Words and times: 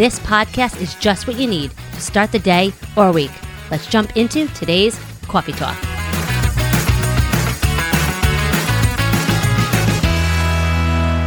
this 0.00 0.18
podcast 0.20 0.80
is 0.80 0.94
just 0.94 1.26
what 1.26 1.36
you 1.36 1.46
need 1.46 1.70
to 1.92 2.00
start 2.00 2.32
the 2.32 2.38
day 2.38 2.72
or 2.96 3.12
week. 3.12 3.30
Let's 3.70 3.86
jump 3.86 4.16
into 4.16 4.46
today's 4.54 4.98
coffee 5.24 5.52
talk. 5.52 5.76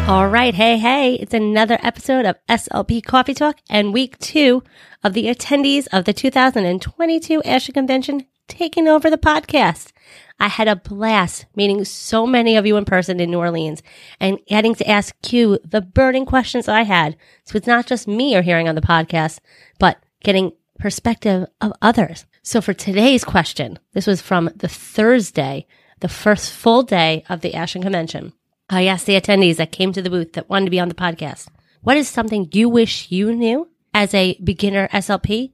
All 0.10 0.28
right. 0.28 0.56
Hey, 0.56 0.80
hey. 0.80 1.14
It's 1.14 1.36
another 1.36 1.78
episode 1.84 2.26
of 2.26 2.36
SLP 2.50 3.06
Coffee 3.06 3.36
Talk 3.36 3.60
and 3.70 3.94
week 3.94 4.18
two 4.18 4.64
of 5.04 5.14
the 5.14 5.26
attendees 5.26 5.88
of 5.94 6.06
the 6.06 6.14
2022 6.14 7.44
ASHA 7.44 7.76
Convention 7.76 8.26
taking 8.48 8.88
over 8.88 9.12
the 9.12 9.20
podcast. 9.20 9.93
I 10.40 10.48
had 10.48 10.68
a 10.68 10.76
blast 10.76 11.46
meeting 11.56 11.86
so 11.86 12.26
many 12.26 12.56
of 12.56 12.66
you 12.66 12.78
in 12.78 12.86
person 12.86 13.20
in 13.20 13.32
New 13.32 13.40
Orleans 13.40 13.82
and 14.20 14.40
getting 14.48 14.76
to 14.76 14.90
ask 14.90 15.16
you 15.32 15.60
the 15.64 15.82
burning 15.82 16.26
questions 16.26 16.68
I 16.68 16.84
had. 16.84 17.16
So 17.46 17.58
it's 17.58 17.68
not 17.68 17.88
just 17.88 18.08
me 18.08 18.34
you're 18.34 18.42
hearing 18.42 18.68
on 18.68 18.76
the 18.76 18.82
podcast, 18.82 19.40
but 19.80 19.98
getting 20.24 20.52
perspective 20.80 21.48
of 21.62 21.74
others. 21.82 22.26
So 22.42 22.62
for 22.62 22.74
today's 22.74 23.24
question, 23.24 23.80
this 23.94 24.08
was 24.08 24.22
from 24.22 24.50
the 24.56 24.68
Thursday, 24.68 25.66
the 26.02 26.10
first 26.10 26.52
full 26.52 26.84
day 26.84 27.24
of 27.30 27.42
the 27.42 27.52
ASHA 27.52 27.82
Convention. 27.82 28.34
I 28.70 28.86
asked 28.86 29.06
the 29.06 29.20
attendees 29.20 29.58
that 29.58 29.72
came 29.72 29.94
to 29.94 30.02
the 30.02 30.10
booth 30.10 30.34
that 30.34 30.50
wanted 30.50 30.66
to 30.66 30.72
be 30.72 30.80
on 30.80 30.90
the 30.90 30.96
podcast, 30.96 31.48
what 31.82 31.98
is 31.98 32.08
something 32.08 32.50
you 32.52 32.70
wish 32.70 33.12
you 33.12 33.34
knew 33.34 33.70
as 33.94 34.14
a 34.14 34.38
beginner 34.44 34.88
SLP? 34.90 35.52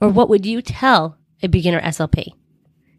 Or 0.00 0.08
what 0.08 0.28
would 0.28 0.46
you 0.46 0.62
tell 0.62 1.16
a 1.42 1.48
beginner 1.48 1.80
SLP? 1.80 2.32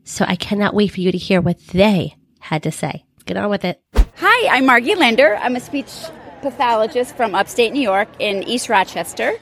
So 0.09 0.25
I 0.27 0.35
cannot 0.35 0.73
wait 0.73 0.91
for 0.91 1.01
you 1.01 1.11
to 1.11 1.17
hear 1.19 1.39
what 1.39 1.59
they 1.67 2.15
had 2.39 2.63
to 2.63 2.71
say. 2.71 3.05
Get 3.27 3.37
on 3.37 3.51
with 3.51 3.63
it. 3.63 3.79
Hi, 4.15 4.57
I'm 4.57 4.65
Margie 4.65 4.95
Linder. 4.95 5.35
I'm 5.35 5.55
a 5.55 5.59
speech 5.59 5.91
pathologist 6.41 7.15
from 7.15 7.35
upstate 7.35 7.73
New 7.73 7.81
York 7.81 8.09
in 8.17 8.41
East 8.41 8.69
Rochester. 8.69 9.35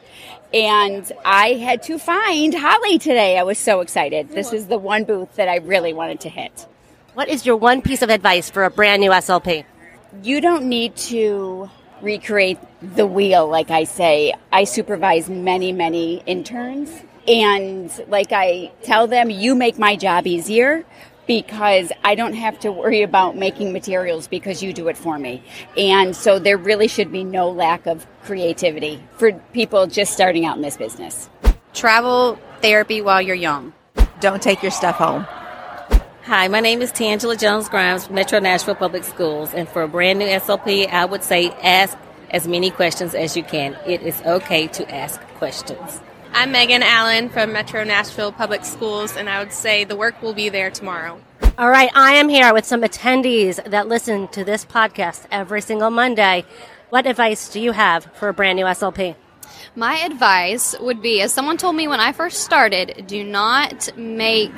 And 0.54 1.10
I 1.24 1.54
had 1.54 1.84
to 1.84 1.98
find 1.98 2.54
Hallie 2.54 3.00
today. 3.00 3.40
I 3.40 3.44
was 3.44 3.58
so 3.58 3.80
excited. 3.80 4.30
This 4.32 4.52
is 4.52 4.68
the 4.68 4.78
one 4.78 5.06
booth 5.06 5.38
that 5.38 5.48
I 5.48 5.56
really 5.60 5.94
wanted 5.94 6.20
to 6.22 6.30
hit. 6.30 6.68
What 7.14 7.30
is 7.30 7.46
your 7.46 7.56
one 7.56 7.82
piece 7.82 8.02
of 8.02 8.10
advice 8.10 8.50
for 8.50 8.66
a 8.66 8.70
brand 8.70 9.00
new 9.00 9.12
SLP? 9.12 9.64
You 10.22 10.42
don't 10.42 10.66
need 10.66 10.98
to 10.98 11.70
recreate 12.02 12.60
the 12.82 13.08
wheel, 13.08 13.48
like 13.48 13.72
I 13.72 13.86
say. 13.86 14.34
I 14.52 14.66
supervise 14.66 15.30
many, 15.30 15.72
many 15.72 16.22
interns. 16.26 16.92
And 17.28 17.92
like 18.08 18.32
I 18.32 18.72
tell 18.84 19.08
them, 19.08 19.30
you 19.30 19.56
make 19.56 19.78
my 19.78 19.96
job 19.96 20.28
easier 20.28 20.86
because 21.28 21.92
I 22.04 22.16
don't 22.16 22.34
have 22.34 22.58
to 22.62 22.72
worry 22.72 23.02
about 23.02 23.36
making 23.36 23.74
materials 23.74 24.28
because 24.28 24.64
you 24.64 24.72
do 24.72 24.88
it 24.88 24.98
for 24.98 25.20
me. 25.20 25.44
And 25.78 26.16
so 26.16 26.40
there 26.40 26.58
really 26.58 26.88
should 26.88 27.12
be 27.12 27.24
no 27.24 27.50
lack 27.50 27.86
of 27.86 28.08
creativity 28.24 29.04
for 29.18 29.34
people 29.52 29.88
just 29.88 30.14
starting 30.14 30.46
out 30.46 30.56
in 30.56 30.62
this 30.62 30.78
business. 30.78 31.30
Travel 31.74 32.40
therapy 32.62 33.02
while 33.02 33.22
you're 33.22 33.36
young. 33.36 33.74
Don't 34.22 34.42
take 34.42 34.64
your 34.64 34.72
stuff 34.72 34.96
home. 34.96 35.28
Hi, 36.24 36.48
my 36.48 36.60
name 36.60 36.82
is 36.82 36.92
Tangela 36.92 37.40
Jones 37.40 37.70
Grimes, 37.70 38.10
Metro 38.10 38.40
Nashville 38.40 38.76
Public 38.76 39.04
Schools, 39.04 39.54
and 39.54 39.68
for 39.68 39.84
a 39.84 39.88
brand 39.88 40.20
new 40.20 40.26
SLP, 40.26 40.90
I 40.90 41.06
would 41.06 41.24
say 41.24 41.52
ask 41.64 41.98
as 42.32 42.48
many 42.48 42.70
questions 42.70 43.16
as 43.16 43.38
you 43.38 43.44
can. 43.44 43.78
It 43.86 44.02
is 44.02 44.22
okay 44.24 44.68
to 44.68 44.94
ask 44.94 45.22
questions. 45.36 46.02
I'm 46.34 46.52
Megan 46.52 46.84
Allen 46.84 47.30
from 47.30 47.52
Metro 47.52 47.84
Nashville 47.84 48.32
Public 48.32 48.64
Schools, 48.64 49.16
and 49.18 49.30
I 49.30 49.40
would 49.40 49.52
say 49.52 49.84
the 49.84 49.96
work 49.96 50.22
will 50.22 50.34
be 50.34 50.50
there 50.50 50.70
tomorrow. 50.70 51.20
All 51.58 51.70
right, 51.70 51.90
I 51.96 52.14
am 52.14 52.30
here 52.30 52.54
with 52.54 52.66
some 52.66 52.82
attendees 52.82 53.64
that 53.70 53.88
listen 53.88 54.28
to 54.30 54.44
this 54.44 54.64
podcast 54.64 55.26
every 55.32 55.62
single 55.62 55.90
Monday. 55.90 56.46
What 56.90 57.08
advice 57.08 57.50
do 57.50 57.60
you 57.60 57.72
have 57.72 58.06
for 58.14 58.30
a 58.30 58.34
brand 58.34 58.58
new 58.58 58.66
SLP? 58.66 59.16
My 59.76 59.98
advice 60.00 60.76
would 60.80 61.02
be 61.02 61.22
as 61.22 61.34
someone 61.34 61.58
told 61.58 61.76
me 61.76 61.88
when 61.88 62.00
I 62.00 62.12
first 62.12 62.44
started, 62.44 63.06
do 63.08 63.24
not 63.24 63.96
make 63.98 64.54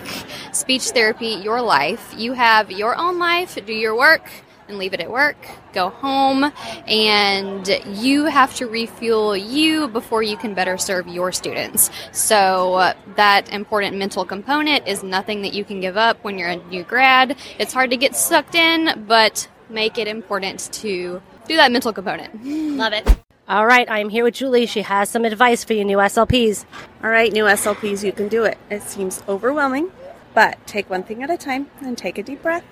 speech 0.51 0.89
therapy 0.89 1.27
your 1.27 1.61
life. 1.61 2.13
You 2.17 2.33
have 2.33 2.71
your 2.71 2.95
own 2.95 3.19
life, 3.19 3.57
do 3.65 3.73
your 3.73 3.95
work, 3.97 4.29
and 4.69 4.77
leave 4.77 4.93
it 4.93 5.01
at 5.01 5.11
work, 5.11 5.35
go 5.73 5.89
home, 5.89 6.51
and 6.87 7.67
you 7.87 8.25
have 8.25 8.55
to 8.55 8.67
refuel 8.67 9.35
you 9.35 9.87
before 9.87 10.23
you 10.23 10.37
can 10.37 10.53
better 10.53 10.77
serve 10.77 11.07
your 11.07 11.31
students. 11.31 11.89
So, 12.11 12.75
uh, 12.75 12.93
that 13.15 13.51
important 13.51 13.97
mental 13.97 14.23
component 14.25 14.87
is 14.87 15.03
nothing 15.03 15.41
that 15.41 15.53
you 15.53 15.65
can 15.65 15.79
give 15.81 15.97
up 15.97 16.23
when 16.23 16.37
you're 16.37 16.49
a 16.49 16.55
new 16.55 16.83
grad. 16.83 17.37
It's 17.57 17.73
hard 17.73 17.89
to 17.89 17.97
get 17.97 18.15
sucked 18.15 18.55
in, 18.55 19.05
but 19.07 19.47
make 19.69 19.97
it 19.97 20.07
important 20.07 20.71
to 20.73 21.21
do 21.47 21.55
that 21.55 21.71
mental 21.71 21.91
component. 21.91 22.45
Love 22.45 22.93
it. 22.93 23.07
All 23.47 23.65
right, 23.65 23.89
I'm 23.89 24.09
here 24.09 24.23
with 24.23 24.35
Julie. 24.35 24.67
She 24.67 24.83
has 24.83 25.09
some 25.09 25.25
advice 25.25 25.63
for 25.63 25.73
you 25.73 25.83
new 25.83 25.97
SLPs. 25.97 26.65
All 27.03 27.09
right, 27.09 27.33
new 27.33 27.45
SLPs, 27.45 28.03
you 28.03 28.11
can 28.11 28.27
do 28.27 28.43
it. 28.43 28.59
It 28.69 28.83
seems 28.83 29.23
overwhelming, 29.27 29.91
but 30.35 30.65
take 30.67 30.87
one 30.87 31.01
thing 31.01 31.23
at 31.23 31.31
a 31.31 31.37
time 31.37 31.67
and 31.81 31.97
take 31.97 32.19
a 32.19 32.23
deep 32.23 32.43
breath. 32.43 32.63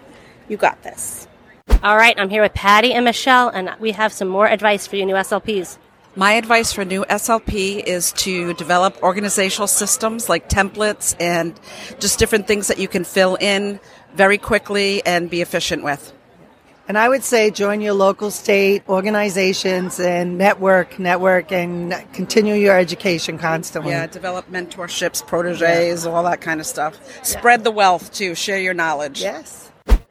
You 0.48 0.56
got 0.56 0.84
this. 0.84 1.28
All 1.84 1.96
right, 1.96 2.16
I'm 2.18 2.30
here 2.30 2.42
with 2.42 2.54
Patty 2.54 2.94
and 2.94 3.06
Michelle, 3.06 3.50
and 3.50 3.70
we 3.80 3.92
have 3.92 4.12
some 4.12 4.28
more 4.28 4.48
advice 4.48 4.88
for 4.88 4.96
you 4.96 5.06
new 5.06 5.14
SLPs. 5.14 5.78
My 6.16 6.32
advice 6.34 6.74
for 6.74 6.84
new 6.84 7.06
SLP 7.06 7.84
is 7.84 8.12
to 8.14 8.56
develop 8.56 9.02
organizational 9.04 9.68
systems 9.68 10.28
like 10.28 10.50
templates 10.50 11.16
and 11.20 11.60
just 12.00 12.18
different 12.18 12.48
things 12.48 12.68
that 12.68 12.80
you 12.80 12.88
can 12.88 13.04
fill 13.04 13.36
in 13.36 13.80
very 14.16 14.40
quickly 14.40 15.06
and 15.06 15.30
be 15.30 15.42
efficient 15.42 15.84
with. 15.84 16.12
And 16.88 16.98
I 16.98 17.10
would 17.10 17.24
say 17.24 17.52
join 17.52 17.82
your 17.82 17.94
local 17.94 18.32
state 18.32 18.82
organizations 18.90 20.00
and 20.00 20.38
network, 20.38 20.98
network, 20.98 21.52
and 21.52 21.94
continue 22.14 22.56
your 22.56 22.78
education 22.78 23.38
constantly. 23.38 23.92
Yeah, 23.92 24.08
develop 24.08 24.50
mentorships, 24.50 25.26
proteges, 25.26 26.08
all 26.08 26.24
that 26.24 26.42
kind 26.42 26.60
of 26.60 26.66
stuff. 26.66 26.98
Spread 27.24 27.64
the 27.64 27.72
wealth 27.72 28.14
too. 28.14 28.34
Share 28.36 28.60
your 28.60 28.74
knowledge. 28.74 29.22
Yes. 29.22 29.67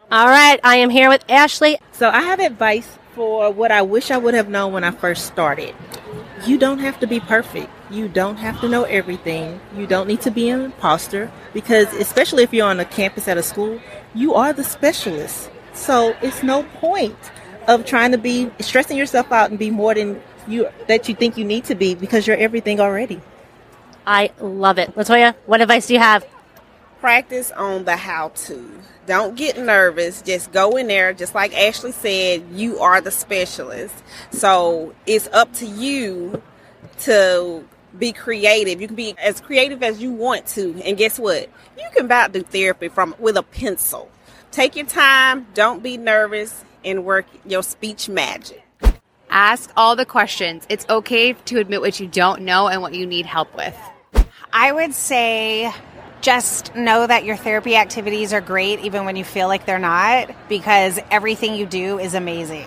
All 0.09 0.29
right, 0.29 0.61
I 0.63 0.77
am 0.77 0.91
here 0.91 1.09
with 1.09 1.25
Ashley. 1.29 1.79
So 1.91 2.09
I 2.09 2.21
have 2.21 2.39
advice 2.39 2.87
for 3.17 3.51
what 3.51 3.73
I 3.73 3.83
wish 3.83 4.13
I 4.13 4.17
would 4.17 4.35
have 4.35 4.49
known 4.49 4.73
when 4.73 4.85
I 4.85 4.93
first 4.93 5.27
started. 5.27 5.75
You 6.47 6.59
don't 6.59 6.79
have 6.79 7.01
to 7.01 7.09
be 7.09 7.19
perfect. 7.19 7.69
You 7.91 8.07
don't 8.07 8.37
have 8.37 8.61
to 8.61 8.69
know 8.69 8.85
everything. 8.85 9.61
You 9.77 9.89
don't 9.89 10.07
need 10.07 10.21
to 10.21 10.31
be 10.31 10.49
an 10.49 10.61
imposter 10.61 11.33
because, 11.53 11.93
especially 11.95 12.45
if 12.45 12.55
you're 12.55 12.69
on 12.69 12.79
a 12.79 12.85
campus 12.85 13.27
at 13.27 13.37
a 13.37 13.43
school, 13.43 13.81
you 14.15 14.33
are 14.35 14.53
the 14.53 14.63
specialist. 14.63 15.51
So 15.73 16.15
it's 16.23 16.41
no 16.45 16.63
point 16.63 17.17
of 17.67 17.85
trying 17.85 18.13
to 18.13 18.19
be 18.19 18.49
stressing 18.61 18.97
yourself 18.97 19.33
out 19.33 19.51
and 19.51 19.59
be 19.59 19.71
more 19.71 19.93
than 19.93 20.23
you 20.47 20.69
that 20.87 21.09
you 21.09 21.17
think 21.17 21.37
you 21.37 21.45
need 21.45 21.65
to 21.65 21.75
be 21.75 21.97
because 21.97 22.29
you're 22.29 22.37
everything 22.37 22.79
already. 22.79 23.21
I 24.07 24.31
love 24.39 24.79
it. 24.79 24.95
Latoya, 24.95 25.35
what 25.47 25.61
advice 25.61 25.89
do 25.89 25.95
you 25.95 26.01
have? 26.01 26.25
Practice 27.01 27.51
on 27.53 27.85
the 27.85 27.97
how 27.97 28.29
to. 28.29 28.71
Don't 29.07 29.37
get 29.37 29.59
nervous. 29.59 30.23
Just 30.23 30.53
go 30.53 30.77
in 30.77 30.89
there. 30.89 31.13
Just 31.13 31.35
like 31.35 31.57
Ashley 31.57 31.93
said, 31.93 32.45
you 32.53 32.79
are 32.81 33.01
the 33.01 33.11
specialist. 33.11 33.95
So 34.31 34.95
it's 35.07 35.29
up 35.29 35.53
to 35.55 35.67
you 35.67 36.43
to 37.01 37.65
be 37.99 38.13
creative. 38.13 38.81
You 38.81 38.87
can 38.87 38.97
be 38.97 39.15
as 39.19 39.41
creative 39.41 39.83
as 39.83 40.03
you 40.03 40.11
want 40.13 40.47
to. 40.49 40.81
And 40.85 40.97
guess 40.97 41.19
what? 41.19 41.49
You 41.79 41.85
can 41.95 42.07
about 42.07 42.33
do 42.33 42.43
therapy 42.43 42.89
from 42.89 43.15
with 43.19 43.37
a 43.37 43.43
pencil. 43.43 44.11
Take 44.51 44.77
your 44.77 44.87
time, 44.87 45.47
don't 45.55 45.83
be 45.83 45.97
nervous, 45.97 46.65
and 46.85 47.05
work 47.05 47.27
your 47.45 47.63
speech 47.63 48.09
magic. 48.09 48.63
Ask 49.29 49.71
all 49.77 49.97
the 49.97 50.07
questions. 50.07 50.65
It's 50.69 50.87
okay 50.89 51.35
to 51.35 51.59
admit 51.59 51.81
what 51.81 52.01
you 52.01 52.07
don't 52.07 52.43
know 52.43 52.69
and 52.69 52.81
what 52.81 52.95
you 52.95 53.07
need 53.07 53.27
help 53.27 53.55
with. 53.55 53.77
I 54.53 54.73
would 54.73 54.95
say 54.95 55.73
just 56.27 56.75
know 56.75 57.07
that 57.07 57.25
your 57.25 57.37
therapy 57.37 57.77
activities 57.77 58.33
are 58.33 58.41
great 58.41 58.81
even 58.81 59.05
when 59.05 59.15
you 59.15 59.23
feel 59.23 59.47
like 59.47 59.65
they're 59.65 59.79
not 59.79 60.29
because 60.49 60.99
everything 61.09 61.55
you 61.55 61.65
do 61.65 62.01
is 62.01 62.15
amazing. 62.15 62.67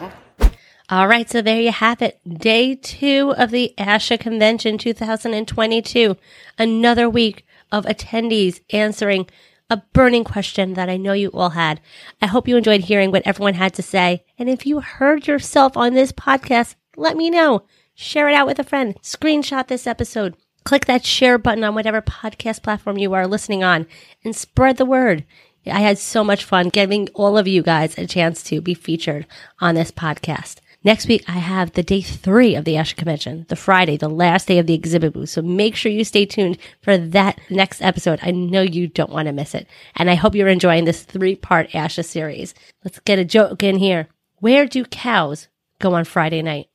All 0.90 1.10
right, 1.10 1.30
so 1.30 1.42
there 1.42 1.60
you 1.60 1.74
have 1.74 2.02
it. 2.02 2.22
Day 2.26 2.76
two 2.76 3.34
of 3.38 3.52
the 3.52 3.74
ASHA 3.78 4.22
Convention 4.22 4.78
2022. 4.78 6.16
Another 6.58 7.10
week 7.10 7.46
of 7.70 7.84
attendees 7.84 8.62
answering 8.72 9.28
a 9.70 9.84
burning 9.92 10.24
question 10.24 10.76
that 10.76 10.88
I 10.88 10.96
know 10.96 11.12
you 11.12 11.30
all 11.34 11.50
had. 11.50 11.82
I 12.22 12.28
hope 12.28 12.48
you 12.48 12.56
enjoyed 12.56 12.86
hearing 12.86 13.12
what 13.12 13.28
everyone 13.28 13.56
had 13.56 13.74
to 13.74 13.84
say. 13.84 14.24
And 14.38 14.50
if 14.50 14.66
you 14.66 14.80
heard 14.80 15.28
yourself 15.28 15.76
on 15.76 15.96
this 15.96 16.14
podcast, 16.14 16.76
let 16.96 17.18
me 17.18 17.30
know. 17.30 17.64
Share 17.94 18.30
it 18.30 18.36
out 18.36 18.48
with 18.48 18.58
a 18.58 18.64
friend. 18.64 18.96
Screenshot 19.02 19.68
this 19.68 19.86
episode. 19.86 20.38
Click 20.70 20.86
that 20.86 21.04
share 21.04 21.40
button 21.40 21.64
on 21.64 21.74
whatever 21.74 22.00
podcast 22.00 22.62
platform 22.62 23.00
you 23.00 23.16
are 23.16 23.26
listening 23.26 23.64
on 23.64 23.88
and 24.24 24.36
spread 24.36 24.78
the 24.78 24.86
word. 24.86 25.26
I 25.66 25.80
had 25.80 25.98
so 25.98 26.24
much 26.24 26.44
fun 26.44 26.70
giving 26.70 27.10
all 27.16 27.40
of 27.40 27.48
you 27.48 27.64
guys 27.64 27.98
a 27.98 28.06
chance 28.06 28.44
to 28.44 28.62
be 28.62 28.76
featured 28.76 29.26
on 29.60 29.74
this 29.74 29.90
podcast. 29.90 30.58
Next 30.84 31.08
week, 31.08 31.24
I 31.28 31.40
have 31.40 31.72
the 31.72 31.82
day 31.82 32.02
three 32.02 32.54
of 32.54 32.66
the 32.66 32.76
ASHA 32.76 32.98
Convention, 32.98 33.48
the 33.50 33.56
Friday, 33.56 33.98
the 33.98 34.10
last 34.10 34.48
day 34.48 34.60
of 34.60 34.68
the 34.68 34.76
exhibit 34.76 35.14
booth. 35.14 35.30
So 35.30 35.42
make 35.42 35.76
sure 35.76 35.92
you 35.92 36.04
stay 36.04 36.28
tuned 36.28 36.60
for 36.84 37.00
that 37.00 37.42
next 37.50 37.82
episode. 37.82 38.20
I 38.22 38.30
know 38.30 38.62
you 38.62 38.86
don't 38.86 39.12
want 39.12 39.26
to 39.26 39.34
miss 39.34 39.56
it. 39.56 39.66
And 39.96 40.08
I 40.08 40.14
hope 40.14 40.36
you're 40.36 40.48
enjoying 40.50 40.86
this 40.86 41.02
three 41.02 41.36
part 41.36 41.72
ASHA 41.72 42.06
series. 42.06 42.54
Let's 42.86 43.00
get 43.00 43.18
a 43.18 43.26
joke 43.26 43.64
in 43.64 43.80
here. 43.80 44.08
Where 44.36 44.68
do 44.68 44.86
cows 44.86 45.48
go 45.80 45.96
on 45.96 46.06
Friday 46.06 46.44
night? 46.44 46.68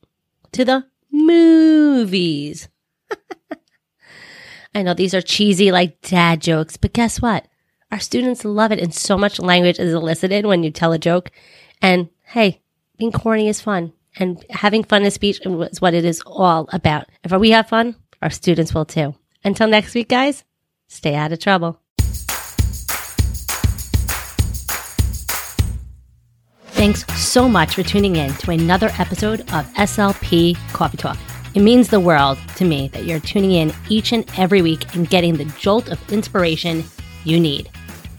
To 0.51 0.65
the 0.65 0.85
movies. 1.13 2.67
I 4.75 4.81
know 4.81 4.93
these 4.93 5.13
are 5.13 5.21
cheesy 5.21 5.71
like 5.71 6.01
dad 6.01 6.41
jokes, 6.41 6.75
but 6.75 6.91
guess 6.91 7.21
what? 7.21 7.47
Our 7.93 7.99
students 7.99 8.43
love 8.43 8.73
it 8.73 8.79
and 8.79 8.93
so 8.93 9.17
much 9.17 9.39
language 9.39 9.79
is 9.79 9.93
elicited 9.93 10.45
when 10.45 10.63
you 10.63 10.69
tell 10.69 10.91
a 10.91 10.99
joke. 10.99 11.31
And 11.81 12.09
hey, 12.23 12.61
being 12.97 13.13
corny 13.13 13.47
is 13.47 13.61
fun 13.61 13.93
and 14.17 14.43
having 14.49 14.83
fun 14.83 15.05
in 15.05 15.11
speech 15.11 15.39
is 15.45 15.79
what 15.79 15.93
it 15.93 16.03
is 16.03 16.21
all 16.25 16.67
about. 16.73 17.07
If 17.23 17.31
we 17.31 17.51
have 17.51 17.69
fun, 17.69 17.95
our 18.21 18.29
students 18.29 18.73
will 18.73 18.83
too. 18.83 19.15
Until 19.45 19.69
next 19.69 19.93
week, 19.93 20.09
guys, 20.09 20.43
stay 20.89 21.15
out 21.15 21.31
of 21.31 21.39
trouble. 21.39 21.79
Thanks 26.73 27.05
so 27.15 27.47
much 27.47 27.75
for 27.75 27.83
tuning 27.83 28.17
in 28.17 28.33
to 28.33 28.51
another 28.51 28.91
episode 28.99 29.39
of 29.53 29.65
SLP 29.75 30.57
Coffee 30.73 30.97
Talk. 30.97 31.17
It 31.55 31.61
means 31.61 31.87
the 31.87 32.01
world 32.01 32.37
to 32.57 32.65
me 32.65 32.89
that 32.89 33.05
you're 33.05 33.21
tuning 33.21 33.53
in 33.53 33.73
each 33.87 34.11
and 34.11 34.29
every 34.37 34.61
week 34.61 34.93
and 34.93 35.09
getting 35.09 35.37
the 35.37 35.45
jolt 35.45 35.87
of 35.87 36.11
inspiration 36.11 36.83
you 37.23 37.39
need. 37.39 37.69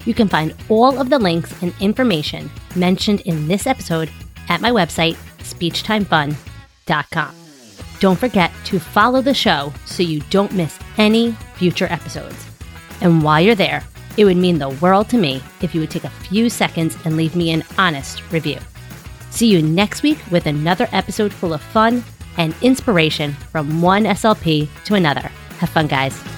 You 0.05 0.15
can 0.15 0.27
find 0.27 0.55
all 0.69 0.99
of 0.99 1.11
the 1.11 1.19
links 1.19 1.53
and 1.61 1.71
information 1.79 2.49
mentioned 2.75 3.21
in 3.21 3.47
this 3.47 3.67
episode 3.67 4.09
at 4.49 4.59
my 4.59 4.71
website, 4.71 5.17
speechtimefun.com. 5.37 7.35
Don't 7.99 8.19
forget 8.19 8.51
to 8.65 8.79
follow 8.79 9.21
the 9.21 9.35
show 9.35 9.71
so 9.85 10.01
you 10.01 10.21
don't 10.31 10.53
miss 10.53 10.79
any 10.97 11.33
future 11.57 11.87
episodes. 11.91 12.43
And 13.01 13.21
while 13.21 13.41
you're 13.41 13.53
there, 13.53 13.83
it 14.17 14.25
would 14.25 14.37
mean 14.37 14.57
the 14.57 14.69
world 14.69 15.09
to 15.09 15.17
me 15.17 15.43
if 15.61 15.75
you 15.75 15.81
would 15.81 15.91
take 15.91 16.05
a 16.05 16.09
few 16.09 16.49
seconds 16.49 16.97
and 17.05 17.15
leave 17.15 17.35
me 17.35 17.51
an 17.51 17.63
honest 17.77 18.23
review. 18.31 18.57
See 19.29 19.47
you 19.47 19.61
next 19.61 20.01
week 20.01 20.17
with 20.31 20.47
another 20.47 20.89
episode 20.91 21.31
full 21.31 21.53
of 21.53 21.61
fun 21.61 22.03
and 22.37 22.55
inspiration 22.61 23.33
from 23.51 23.81
one 23.81 24.03
SLP 24.03 24.67
to 24.85 24.95
another. 24.95 25.29
Have 25.59 25.69
fun, 25.69 25.87
guys. 25.87 26.36